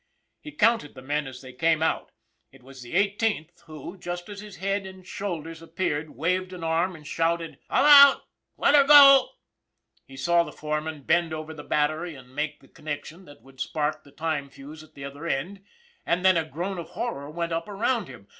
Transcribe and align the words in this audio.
He 0.39 0.51
counted 0.51 0.95
the 0.95 1.03
men 1.03 1.27
as 1.27 1.41
they 1.43 1.53
came 1.53 1.83
out. 1.83 2.11
It 2.51 2.63
was 2.63 2.81
the 2.81 2.95
eighteenth 2.95 3.61
who, 3.67 3.99
just 3.99 4.29
as 4.29 4.39
his 4.39 4.55
head 4.55 4.87
and 4.87 5.05
shoulders 5.05 5.61
ap 5.61 5.77
"WHERE'S 5.77 5.77
HAGGERTY?" 5.77 6.05
271 6.05 6.07
peared, 6.07 6.17
waved 6.41 6.53
an 6.53 6.63
arm 6.63 6.95
and 6.95 7.05
shouted:" 7.05 7.59
All 7.69 7.85
out. 7.85 8.21
Let 8.57 8.73
'er 8.73 8.85
go!" 8.85 9.29
He 10.07 10.17
saw 10.17 10.41
the 10.43 10.51
foreman 10.51 11.03
bend 11.03 11.35
over 11.35 11.53
the 11.53 11.63
battery 11.63 12.15
and 12.15 12.33
make 12.33 12.61
the 12.61 12.67
connection 12.67 13.25
that 13.25 13.43
would 13.43 13.59
spark 13.61 14.03
the 14.03 14.09
time 14.09 14.49
fuse 14.49 14.81
at 14.81 14.95
the 14.95 15.05
other 15.05 15.27
end, 15.27 15.63
and 16.03 16.25
then 16.25 16.35
a 16.35 16.45
groan 16.45 16.79
of 16.79 16.89
horror 16.89 17.29
went 17.29 17.51
up 17.51 17.67
around 17.69 18.07
him. 18.07 18.27